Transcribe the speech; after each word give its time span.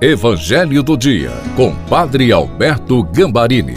Evangelho 0.00 0.80
do 0.80 0.96
Dia, 0.96 1.32
com 1.56 1.74
Padre 1.86 2.30
Alberto 2.30 3.02
Gambarini. 3.02 3.74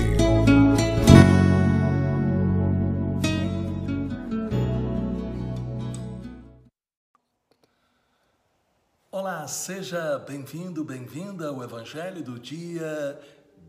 Olá, 9.11 9.47
seja 9.47 10.19
bem-vindo, 10.19 10.85
bem-vinda 10.85 11.47
ao 11.47 11.63
Evangelho 11.63 12.23
do 12.23 12.37
Dia 12.37 13.19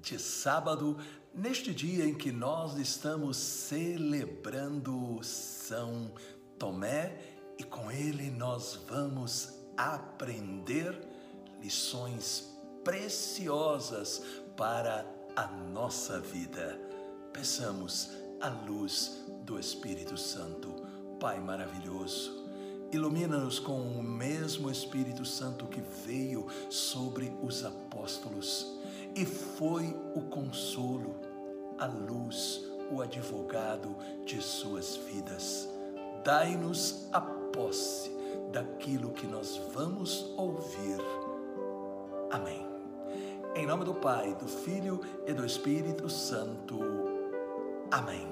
de 0.03 0.19
sábado, 0.19 0.99
neste 1.35 1.73
dia 1.73 2.05
em 2.05 2.15
que 2.15 2.31
nós 2.31 2.77
estamos 2.77 3.39
celebrando 3.39 5.21
São 5.23 6.13
Tomé 6.59 7.17
e 7.59 7.65
com 7.65 7.91
ele 7.91 8.31
nós 8.31 8.79
vamos 8.87 9.55
aprender 9.75 11.13
lições 11.63 12.52
preciosas 12.85 14.23
para 14.57 15.07
a 15.37 15.47
nossa 15.47 16.21
vida. 16.21 16.79
Peçamos 17.33 18.11
a 18.41 18.49
luz 18.49 19.25
do 19.45 19.59
Espírito 19.59 20.17
Santo. 20.17 20.75
Pai 21.19 21.39
maravilhoso, 21.41 22.49
ilumina-nos 22.91 23.59
com 23.59 23.81
o 23.81 24.03
mesmo 24.03 24.71
Espírito 24.71 25.25
Santo 25.25 25.67
que 25.67 25.81
veio 26.05 26.47
sobre 26.69 27.33
os 27.43 27.65
apóstolos 27.65 28.79
e 29.15 29.25
foi 29.25 29.97
o 30.17 30.23
consolo, 30.23 31.15
a 31.79 31.87
luz, 31.87 32.65
o 32.91 33.01
advogado 33.01 33.97
de 34.27 34.43
suas 34.43 34.97
vidas. 34.97 35.69
Dai-nos 36.25 37.07
a 37.13 37.21
posse 37.21 38.11
daquilo 38.53 39.13
que 39.13 39.27
nós 39.27 39.57
vamos 39.73 40.33
ouvir 40.37 40.99
Amém. 42.33 42.72
Em 43.55 43.67
nome 43.67 43.85
do 43.85 43.93
Pai, 43.93 44.35
do 44.41 44.49
Filho 44.49 44.99
e 45.27 45.33
do 45.35 45.45
Espírito 45.45 46.09
Santo. 46.09 46.81
Amém. 47.91 48.27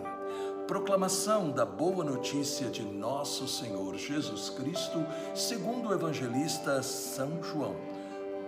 Proclamação 0.66 1.50
da 1.50 1.66
boa 1.66 2.02
notícia 2.02 2.70
de 2.70 2.82
nosso 2.82 3.46
Senhor 3.46 3.98
Jesus 3.98 4.48
Cristo, 4.48 5.04
segundo 5.34 5.90
o 5.90 5.92
evangelista 5.92 6.82
São 6.82 7.42
João, 7.42 7.76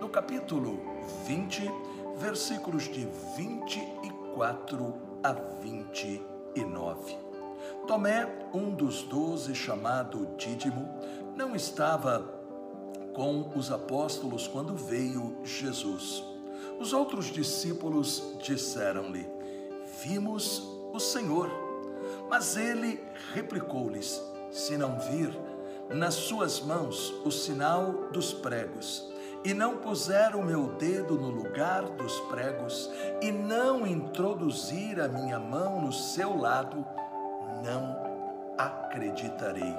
no 0.01 0.09
capítulo 0.09 0.79
20, 1.27 1.61
versículos 2.17 2.85
de 2.85 3.07
24 3.37 4.95
a 5.21 5.31
29. 5.31 7.15
Tomé, 7.85 8.27
um 8.51 8.71
dos 8.71 9.03
doze, 9.03 9.53
chamado 9.53 10.27
Dídimo, 10.37 10.89
não 11.35 11.55
estava 11.55 12.27
com 13.13 13.51
os 13.55 13.71
apóstolos 13.71 14.47
quando 14.47 14.75
veio 14.75 15.37
Jesus. 15.43 16.32
Os 16.79 16.93
outros 16.93 17.25
discípulos 17.25 18.35
disseram-lhe: 18.41 19.27
Vimos 20.03 20.63
o 20.93 20.99
Senhor. 20.99 21.49
Mas 22.29 22.57
ele 22.57 23.01
replicou-lhes: 23.33 24.21
Se 24.51 24.77
não 24.77 24.99
vir 24.99 25.37
nas 25.89 26.13
suas 26.15 26.61
mãos 26.61 27.13
o 27.25 27.31
sinal 27.31 28.09
dos 28.11 28.33
pregos, 28.33 29.11
e 29.43 29.53
não 29.53 29.77
puser 29.77 30.35
o 30.35 30.43
meu 30.43 30.67
dedo 30.73 31.15
no 31.15 31.29
lugar 31.29 31.83
dos 31.83 32.19
pregos, 32.21 32.89
e 33.21 33.31
não 33.31 33.85
introduzir 33.85 34.99
a 34.99 35.07
minha 35.07 35.39
mão 35.39 35.81
no 35.81 35.91
seu 35.91 36.37
lado, 36.37 36.85
não 37.63 37.95
acreditarei. 38.57 39.75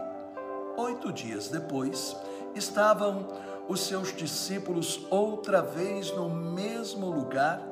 Oito 0.77 1.13
dias 1.13 1.49
depois, 1.49 2.17
estavam 2.55 3.27
os 3.69 3.81
seus 3.81 4.15
discípulos 4.15 5.07
outra 5.11 5.63
vez 5.63 6.11
no 6.13 6.29
mesmo 6.29 7.11
lugar 7.11 7.67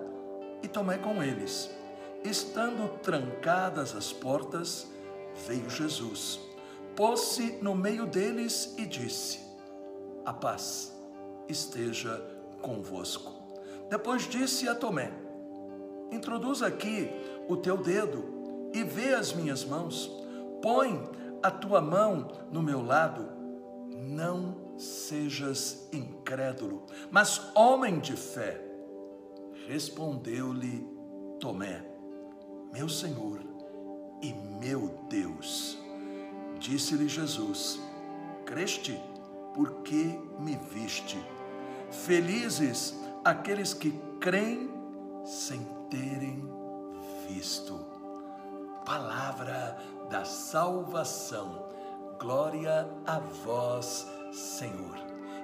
e 0.63 0.69
Tomé 0.69 0.99
com 0.99 1.23
eles. 1.23 1.71
Estando 2.25 2.89
trancadas 3.01 3.95
as 3.97 4.13
portas, 4.13 4.87
veio 5.47 5.69
Jesus, 5.69 6.41
pôs-se 6.95 7.59
no 7.61 7.75
meio 7.75 8.07
deles 8.07 8.75
e 8.79 8.87
disse: 8.87 9.41
A 10.25 10.33
paz 10.33 10.97
esteja 11.49 12.23
convosco. 12.61 13.33
Depois 13.91 14.29
disse 14.29 14.69
a 14.69 14.75
Tomé: 14.75 15.13
Introduz 16.13 16.63
aqui 16.63 17.11
o 17.49 17.57
teu 17.57 17.77
dedo 17.77 18.71
e 18.73 18.85
vê 18.85 19.15
as 19.15 19.33
minhas 19.33 19.65
mãos. 19.65 20.11
Põe 20.63 21.11
a 21.43 21.51
tua 21.51 21.81
mão 21.81 22.29
no 22.53 22.63
meu 22.63 22.85
lado. 22.85 23.29
Não 23.91 24.62
sejas 24.77 25.89
incrédulo, 25.93 26.87
mas 27.11 27.41
homem 27.55 28.01
de 28.01 28.17
fé. 28.17 28.61
Respondeu-lhe 29.67 30.87
Tomé, 31.39 31.85
meu 32.73 32.89
Senhor 32.89 33.41
e 34.23 34.33
meu 34.33 34.89
Deus. 35.09 35.79
Disse-lhe 36.59 37.09
Jesus: 37.09 37.81
Creste, 38.45 38.99
porque 39.55 40.19
me 40.39 40.57
viste. 40.73 41.19
Felizes 41.91 42.99
aqueles 43.25 43.75
que 43.75 43.93
creem 44.21 44.71
sem 45.25 45.65
terem 45.91 46.43
visto. 47.29 47.79
Palavra 48.85 49.79
da 50.11 50.25
salvação. 50.25 51.69
Glória 52.19 52.89
a 53.07 53.19
vós, 53.19 54.07
Senhor. 54.33 54.99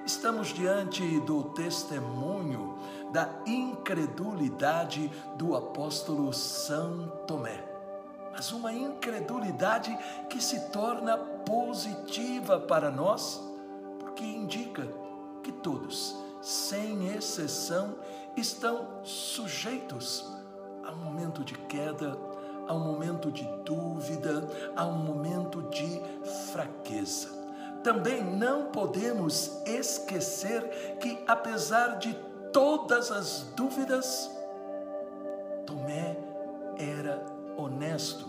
Estamos 0.05 0.47
diante 0.47 1.19
do 1.19 1.43
testemunho 1.43 2.79
da 3.11 3.29
incredulidade 3.45 5.11
do 5.35 5.55
apóstolo 5.55 6.33
São 6.33 7.07
Tomé. 7.27 7.63
Mas 8.31 8.51
uma 8.51 8.73
incredulidade 8.73 9.95
que 10.29 10.41
se 10.41 10.71
torna 10.71 11.17
positiva 11.17 12.59
para 12.59 12.89
nós, 12.89 13.39
porque 13.99 14.23
indica 14.23 14.87
que 15.43 15.51
todos, 15.51 16.15
sem 16.41 17.09
exceção, 17.09 17.95
estão 18.35 19.03
sujeitos 19.03 20.25
a 20.83 20.91
um 20.91 20.97
momento 20.97 21.43
de 21.43 21.53
queda, 21.53 22.17
a 22.67 22.73
um 22.73 22.79
momento 22.79 23.31
de 23.31 23.43
dúvida, 23.63 24.47
a 24.75 24.85
um 24.85 24.97
momento 24.97 25.61
de 25.69 26.01
fraqueza. 26.51 27.38
Também 27.83 28.23
não 28.23 28.65
podemos 28.65 29.61
esquecer 29.65 30.97
que, 30.99 31.17
apesar 31.27 31.97
de 31.97 32.13
todas 32.51 33.11
as 33.11 33.41
dúvidas, 33.55 34.29
Tomé 35.65 36.17
era 36.77 37.23
honesto, 37.55 38.25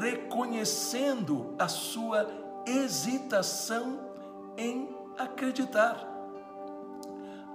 reconhecendo 0.00 1.54
a 1.58 1.68
sua 1.68 2.28
hesitação 2.66 3.98
em 4.56 4.88
acreditar. 5.18 6.08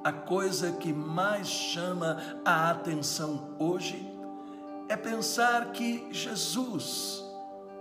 A 0.04 0.12
coisa 0.12 0.72
que 0.74 0.94
mais 0.94 1.48
chama 1.48 2.18
a 2.46 2.70
atenção 2.70 3.56
hoje 3.60 4.18
é 4.88 4.96
pensar 4.96 5.72
que 5.72 6.08
Jesus, 6.12 7.24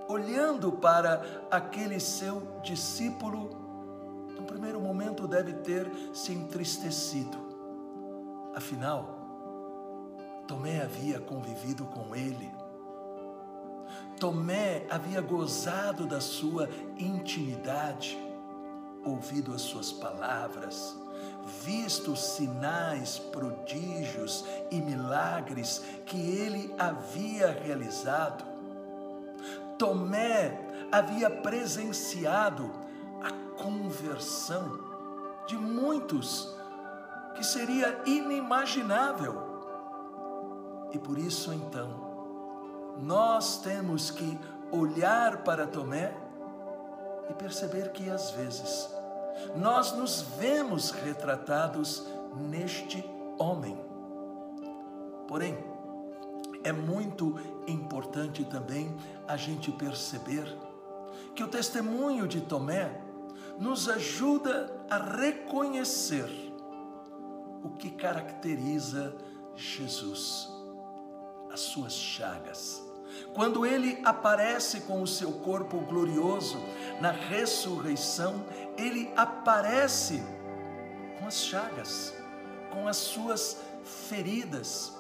olhando 0.09 0.73
para 0.73 1.47
aquele 1.51 1.99
seu 2.01 2.61
discípulo, 2.63 3.51
no 4.37 4.45
primeiro 4.45 4.81
momento 4.81 5.27
deve 5.27 5.53
ter 5.55 5.91
se 6.13 6.33
entristecido. 6.33 7.39
Afinal, 8.55 9.17
Tomé 10.47 10.81
havia 10.81 11.19
convivido 11.19 11.85
com 11.87 12.15
ele. 12.15 12.51
Tomé 14.19 14.87
havia 14.89 15.21
gozado 15.21 16.07
da 16.07 16.21
sua 16.21 16.69
intimidade, 16.97 18.17
ouvido 19.05 19.53
as 19.53 19.61
suas 19.61 19.93
palavras, 19.93 20.97
visto 21.65 22.17
sinais, 22.17 23.19
prodígios 23.19 24.45
e 24.71 24.81
milagres 24.81 25.83
que 26.07 26.17
ele 26.19 26.75
havia 26.79 27.51
realizado. 27.51 28.56
Tomé 29.79 30.59
havia 30.91 31.31
presenciado 31.31 32.71
a 33.23 33.63
conversão 33.63 34.79
de 35.47 35.57
muitos 35.57 36.55
que 37.35 37.45
seria 37.45 38.03
inimaginável. 38.07 39.57
E 40.93 40.99
por 40.99 41.19
isso 41.19 41.53
então, 41.53 42.07
nós 42.99 43.59
temos 43.59 44.11
que 44.11 44.39
olhar 44.71 45.39
para 45.39 45.67
Tomé 45.67 46.15
e 47.29 47.35
perceber 47.35 47.91
que 47.93 48.09
às 48.11 48.31
vezes 48.31 48.89
nós 49.57 49.93
nos 49.93 50.23
vemos 50.23 50.91
retratados 50.91 52.07
neste 52.35 53.05
homem. 53.39 53.79
Porém, 55.29 55.59
é 56.67 56.73
muito 56.73 57.39
importante 57.69 58.45
também 58.45 58.93
a 59.29 59.37
gente 59.37 59.71
perceber 59.71 60.45
que 61.33 61.45
o 61.45 61.47
testemunho 61.47 62.27
de 62.27 62.41
Tomé 62.41 62.91
nos 63.57 63.89
ajuda 63.89 64.77
a 64.91 64.99
reconhecer 64.99 66.29
o 67.63 67.69
que 67.79 67.89
caracteriza 67.91 69.15
Jesus, 69.55 70.49
as 71.53 71.61
suas 71.61 71.93
chagas. 71.93 72.83
Quando 73.33 73.65
ele 73.65 74.01
aparece 74.05 74.81
com 74.81 75.01
o 75.01 75.07
seu 75.07 75.35
corpo 75.35 75.79
glorioso 75.83 76.59
na 77.01 77.13
ressurreição, 77.13 78.45
ele 78.77 79.09
aparece 79.17 80.21
com 81.21 81.29
as 81.29 81.45
chagas, 81.45 82.13
com 82.73 82.89
as 82.89 82.97
suas 82.97 83.59
feridas, 83.85 84.96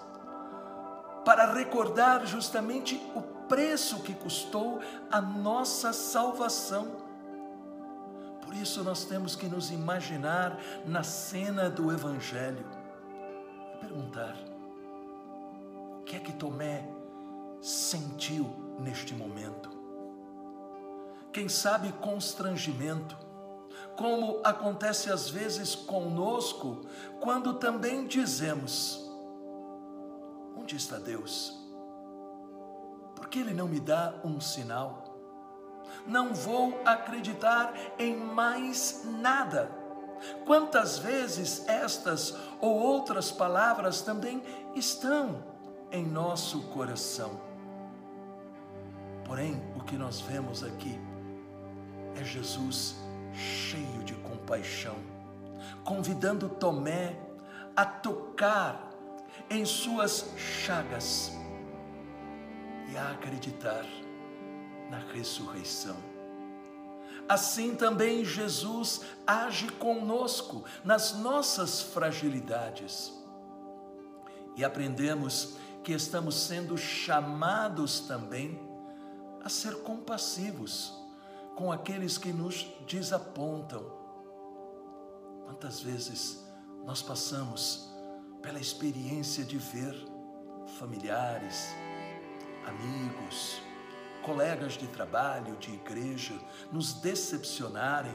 para 1.26 1.52
recordar 1.52 2.25
justamente 2.25 3.02
o 3.12 3.20
preço 3.20 3.99
que 4.05 4.14
custou 4.14 4.81
a 5.11 5.20
nossa 5.20 5.93
salvação. 5.93 7.05
Por 8.43 8.55
isso 8.55 8.84
nós 8.84 9.05
temos 9.05 9.34
que 9.34 9.49
nos 9.49 9.73
imaginar 9.73 10.56
na 10.87 11.02
cena 11.02 11.69
do 11.69 11.93
Evangelho 11.93 12.64
e 13.75 13.78
perguntar: 13.78 14.37
o 15.99 16.05
que 16.05 16.14
é 16.14 16.20
que 16.20 16.32
Tomé 16.32 16.88
sentiu 17.61 18.49
neste 18.78 19.12
momento? 19.12 19.69
Quem 21.32 21.49
sabe 21.49 21.90
constrangimento, 21.94 23.19
como 23.96 24.40
acontece 24.44 25.11
às 25.11 25.28
vezes 25.28 25.75
conosco, 25.75 26.82
quando 27.19 27.55
também 27.55 28.06
dizemos: 28.06 29.06
Onde 30.56 30.76
está 30.76 30.99
Deus? 30.99 31.55
Por 33.14 33.29
que 33.29 33.41
Ele 33.41 33.55
não 33.55 33.69
me 33.69 33.81
dá 33.81 34.14
um 34.25 34.41
sinal? 34.41 35.05
Não 36.06 36.35
vou 36.35 36.81
acreditar 36.85 37.75
em 37.99 38.17
mais 38.17 39.03
nada. 39.05 39.70
Quantas 40.44 40.99
vezes 40.99 41.67
estas 41.69 42.35
ou 42.61 42.75
outras 42.75 43.31
palavras 43.31 44.00
também 44.00 44.43
estão 44.75 45.44
em 45.91 46.05
nosso 46.05 46.62
coração? 46.69 47.41
Porém, 49.25 49.61
o 49.76 49.82
que 49.82 49.97
nós 49.97 50.20
vemos 50.20 50.62
aqui 50.62 50.99
é 52.14 52.25
Jesus 52.25 52.97
cheio 53.35 54.02
de 54.05 54.14
compaixão, 54.14 54.97
convidando 55.85 56.49
Tomé 56.49 57.19
a 57.75 57.85
tocar 57.85 58.86
em 59.48 59.64
suas 59.64 60.26
chagas 60.37 61.32
e 62.90 62.96
a 62.96 63.10
acreditar 63.10 63.84
na 64.90 64.98
ressurreição. 64.98 65.96
Assim 67.28 67.75
também 67.75 68.25
Jesus 68.25 69.00
age 69.26 69.69
conosco 69.72 70.64
nas 70.84 71.14
nossas 71.14 71.82
fragilidades. 71.82 73.12
E 74.54 74.64
aprendemos 74.64 75.56
que 75.82 75.92
estamos 75.92 76.37
sendo 76.37 76.78
chamados 76.78 78.00
também 78.00 78.60
a 79.42 79.49
ser 79.49 79.82
compassivos 79.82 80.94
com 81.56 81.72
aqueles 81.72 82.16
que 82.16 82.32
nos 82.32 82.66
desapontam. 82.87 83.84
Quantas 85.44 85.81
vezes 85.81 86.44
nós 86.84 87.02
passamos 87.02 87.95
pela 88.46 88.60
experiência 88.60 89.44
de 89.44 89.58
ver 89.58 89.93
familiares, 90.78 91.75
amigos, 92.64 93.60
colegas 94.22 94.75
de 94.75 94.87
trabalho, 94.87 95.56
de 95.56 95.72
igreja, 95.72 96.32
nos 96.70 96.93
decepcionarem 96.93 98.14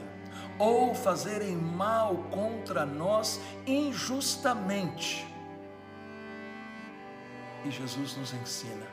ou 0.58 0.94
fazerem 0.94 1.54
mal 1.54 2.16
contra 2.30 2.86
nós 2.86 3.38
injustamente. 3.66 5.26
E 7.66 7.70
Jesus 7.70 8.16
nos 8.16 8.32
ensina: 8.32 8.86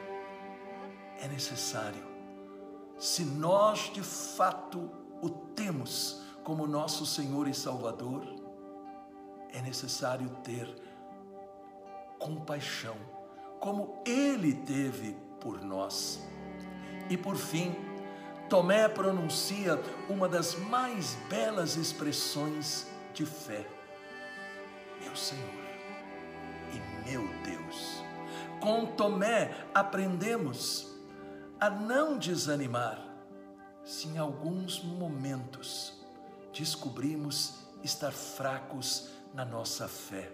é 1.22 1.28
necessário, 1.30 2.06
se 2.98 3.24
nós 3.24 3.90
de 3.94 4.04
fato 4.04 4.92
o 5.22 5.30
temos 5.30 6.22
como 6.44 6.68
nosso 6.68 7.06
Senhor 7.06 7.48
e 7.48 7.54
Salvador, 7.54 8.28
é 9.54 9.62
necessário 9.62 10.30
ter 10.44 10.89
compaixão, 12.20 12.96
como 13.60 14.04
Ele 14.06 14.54
teve 14.54 15.16
por 15.40 15.64
nós. 15.64 16.22
E 17.10 17.18
por 17.18 17.36
fim, 17.36 17.76
Tomé 18.50 18.88
pronuncia 18.88 19.80
uma 20.10 20.28
das 20.28 20.56
mais 20.56 21.16
belas 21.30 21.76
expressões 21.76 22.88
de 23.14 23.26
fé: 23.26 23.66
Meu 25.02 25.16
Senhor 25.16 25.70
e 26.74 27.10
meu 27.10 27.28
Deus. 27.44 28.04
Com 28.60 28.86
Tomé 28.86 29.52
aprendemos 29.74 30.88
a 31.60 31.70
não 31.70 32.18
desanimar 32.18 33.10
se 33.84 34.08
em 34.08 34.18
alguns 34.18 34.84
momentos 34.84 35.94
descobrimos 36.54 37.56
estar 37.84 38.12
fracos 38.12 39.10
na 39.34 39.46
nossa 39.46 39.88
fé. 39.88 40.32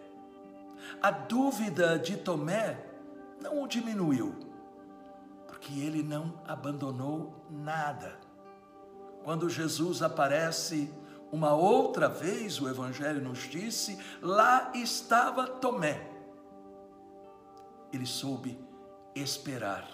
A 1.01 1.11
dúvida 1.11 1.97
de 1.97 2.17
Tomé 2.17 2.77
não 3.41 3.63
o 3.63 3.67
diminuiu, 3.67 4.35
porque 5.47 5.79
ele 5.79 6.01
não 6.01 6.41
abandonou 6.47 7.45
nada. 7.49 8.19
Quando 9.23 9.49
Jesus 9.49 10.01
aparece 10.01 10.91
uma 11.31 11.53
outra 11.53 12.07
vez, 12.07 12.61
o 12.61 12.69
Evangelho 12.69 13.21
nos 13.21 13.39
disse, 13.39 13.99
lá 14.21 14.71
estava 14.75 15.47
Tomé. 15.47 16.11
Ele 17.91 18.05
soube 18.05 18.59
esperar, 19.15 19.87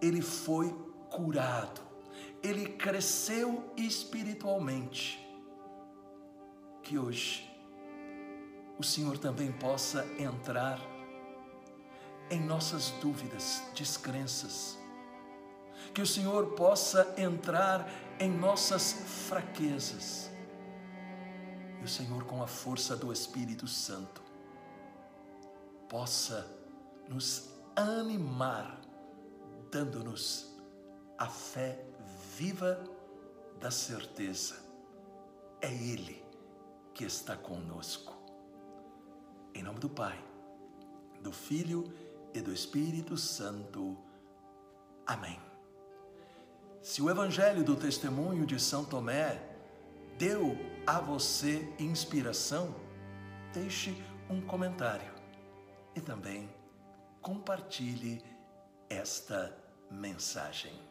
ele 0.00 0.20
foi 0.20 0.70
curado, 1.10 1.80
ele 2.42 2.66
cresceu 2.66 3.72
espiritualmente. 3.76 5.22
Que 6.82 6.98
hoje 6.98 7.55
o 8.78 8.82
Senhor 8.82 9.18
também 9.18 9.50
possa 9.52 10.06
entrar 10.18 10.78
em 12.30 12.40
nossas 12.40 12.90
dúvidas, 13.02 13.62
descrenças. 13.74 14.78
Que 15.94 16.02
o 16.02 16.06
Senhor 16.06 16.54
possa 16.54 17.14
entrar 17.16 17.88
em 18.18 18.30
nossas 18.30 18.92
fraquezas. 19.28 20.30
E 21.80 21.84
o 21.84 21.88
Senhor, 21.88 22.24
com 22.24 22.42
a 22.42 22.46
força 22.46 22.96
do 22.96 23.12
Espírito 23.12 23.66
Santo, 23.66 24.22
possa 25.88 26.46
nos 27.08 27.50
animar, 27.74 28.80
dando-nos 29.70 30.54
a 31.16 31.26
fé 31.26 31.84
viva 32.36 32.82
da 33.60 33.70
certeza. 33.70 34.56
É 35.60 35.72
Ele 35.72 36.22
que 36.92 37.04
está 37.04 37.36
conosco. 37.36 38.15
Em 39.56 39.62
nome 39.62 39.78
do 39.78 39.88
Pai, 39.88 40.22
do 41.22 41.32
Filho 41.32 41.90
e 42.34 42.42
do 42.42 42.52
Espírito 42.52 43.16
Santo. 43.16 43.96
Amém. 45.06 45.40
Se 46.82 47.00
o 47.00 47.08
Evangelho 47.08 47.64
do 47.64 47.74
Testemunho 47.74 48.44
de 48.44 48.60
São 48.60 48.84
Tomé 48.84 49.40
deu 50.18 50.58
a 50.86 51.00
você 51.00 51.66
inspiração, 51.78 52.74
deixe 53.54 53.96
um 54.28 54.42
comentário 54.42 55.10
e 55.94 56.02
também 56.02 56.50
compartilhe 57.22 58.22
esta 58.90 59.56
mensagem. 59.90 60.85